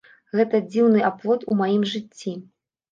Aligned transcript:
Гэта 0.39 0.61
дзіўны 0.69 1.03
аплот 1.11 1.47
у 1.51 1.61
маім 1.63 1.87
жыцці! 1.95 2.37